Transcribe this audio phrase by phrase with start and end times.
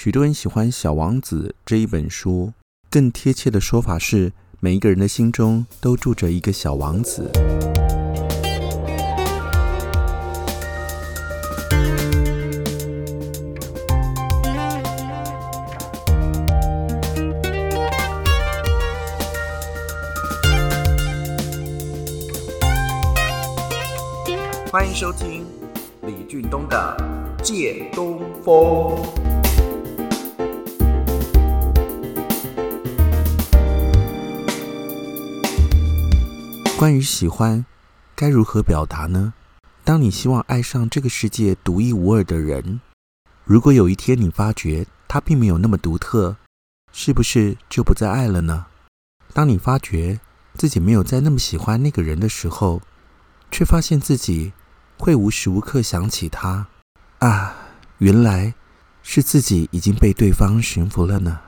[0.00, 2.52] 许多人喜欢《小王子》这一本书，
[2.88, 7.28] 更贴切的说法是，每一个人的心中都住着一个小王子。
[24.70, 25.44] 欢迎收听
[26.02, 26.96] 李俊东的
[27.42, 28.96] 《借东风》。
[36.78, 37.66] 关于喜欢，
[38.14, 39.34] 该如何表达呢？
[39.82, 42.80] 当你希望爱上这个世界独一无二的人，
[43.44, 46.36] 如果有一天你发觉他并没有那么独特，
[46.92, 48.66] 是不是就不再爱了呢？
[49.32, 50.20] 当你发觉
[50.54, 52.80] 自己没有再那么喜欢那个人的时候，
[53.50, 54.52] 却发现自己
[54.96, 56.68] 会无时无刻想起他，
[57.18, 57.56] 啊，
[57.98, 58.54] 原来
[59.02, 61.40] 是自己已经被对方驯服了呢。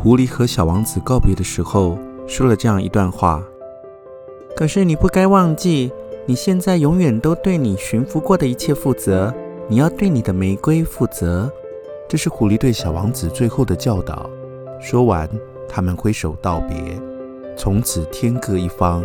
[0.00, 3.42] 狐狸和小王子告别的时候，说了这样一段话
[4.54, 5.90] ：“可是你不该忘记，
[6.24, 9.34] 你现在永远都对你驯服过的一切负责。
[9.66, 11.50] 你要对你的玫瑰负责。”
[12.08, 14.30] 这是狐狸对小王子最后的教导。
[14.80, 15.28] 说完，
[15.68, 16.78] 他们挥手道别，
[17.56, 19.04] 从此天各一方。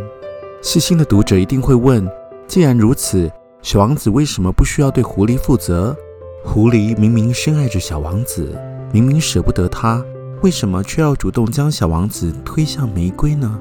[0.61, 2.07] 细心的读者一定会问：
[2.47, 3.30] 既然如此，
[3.63, 5.97] 小王子为什么不需要对狐狸负责？
[6.45, 8.55] 狐狸明明深爱着小王子，
[8.91, 10.05] 明明舍不得他。
[10.44, 13.58] 为什么却要主动将小王子推向玫瑰呢？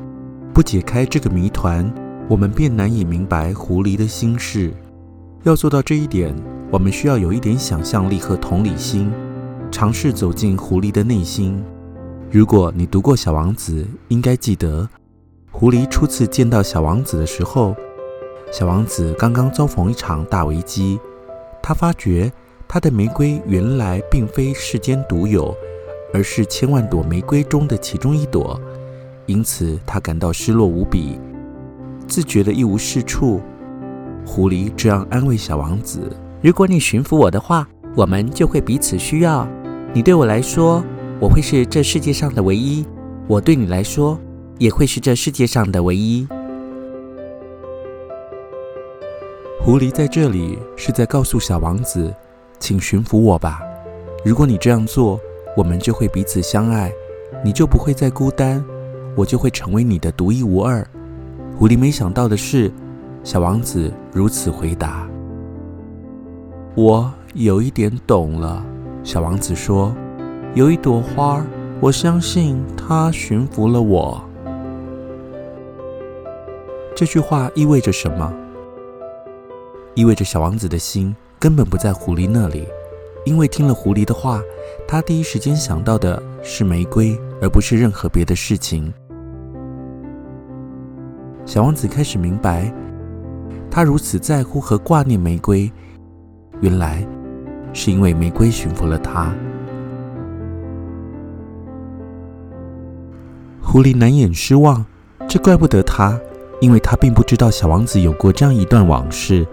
[0.52, 1.88] 不解开这个谜团，
[2.28, 4.74] 我们便难以明白狐狸的心事。
[5.44, 6.34] 要做到这一点，
[6.72, 9.12] 我们需要有一点想象力和同理心，
[9.70, 11.62] 尝试走进狐狸的内心。
[12.32, 14.88] 如果你读过《小王子》，应该记得，
[15.52, 17.76] 狐狸初次见到小王子的时候，
[18.50, 20.98] 小王子刚刚遭逢一场大危机，
[21.62, 22.32] 他发觉
[22.66, 25.56] 他的玫瑰原来并非世间独有。
[26.12, 28.60] 而是千万朵玫瑰中的其中一朵，
[29.26, 31.18] 因此他感到失落无比，
[32.06, 33.40] 自觉的一无是处。
[34.26, 39.48] 狐狸这样安慰小王子：“如果你驯服我的话，我们就会彼此需要。
[39.92, 40.84] 你对我来说，
[41.18, 42.84] 我会是这世界上的唯一；
[43.26, 44.20] 我对你来说，
[44.58, 46.28] 也会是这世界上的唯一。”
[49.60, 52.14] 狐狸在这里是在告诉小王子
[52.60, 53.60] ：“请驯服我吧。
[54.24, 55.18] 如果你这样做。”
[55.56, 56.92] 我们就会彼此相爱，
[57.44, 58.64] 你就不会再孤单，
[59.16, 60.86] 我就会成为你的独一无二。
[61.58, 62.72] 狐狸没想到的是，
[63.22, 65.06] 小王子如此回答。
[66.74, 68.64] 我有一点懂了，
[69.04, 69.94] 小王子说
[70.54, 71.44] ：“有一朵花，
[71.80, 74.22] 我相信它驯服了我。”
[76.96, 78.32] 这句话意味着什么？
[79.94, 82.66] 意味着小王子的心根本不在狐狸那里。
[83.24, 84.42] 因为听了狐狸的话，
[84.86, 88.92] 他第一时间想到的是玫瑰，而不是任何别的事情。
[91.44, 92.72] 小王子开始明白，
[93.70, 95.70] 他如此在乎和挂念玫瑰，
[96.60, 97.06] 原来
[97.72, 99.32] 是因为玫瑰驯服了他。
[103.60, 104.84] 狐狸难掩失望，
[105.28, 106.18] 这怪不得他，
[106.60, 109.46] 因为他并不知道小王子有过这样一段往事。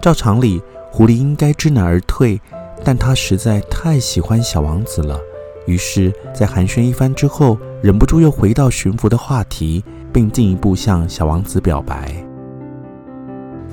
[0.00, 2.40] 照常理，狐狸应该知难而退。
[2.84, 5.18] 但他实在太喜欢小王子了，
[5.66, 12.14] 于是，在寒暄一番之后，忍不住又回到驯服的话题，并进一步向小王子表白。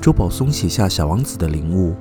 [0.00, 1.94] 周保松写下小王子的领悟：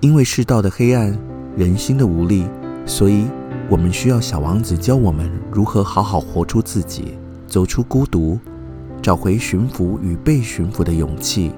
[0.00, 1.18] 因为世道的黑暗，
[1.56, 2.44] 人心的无力，
[2.84, 3.26] 所以
[3.70, 7.16] 我们需要小王子教我们如何好好活出自己，
[7.46, 8.38] 走出孤独，
[9.00, 11.50] 找回驯服与被驯服的勇气。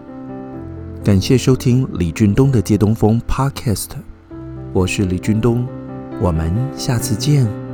[1.05, 4.08] 感谢收听李俊东的借东风 Podcast。
[4.75, 5.67] 我是李军东，
[6.21, 7.68] 我们下次见。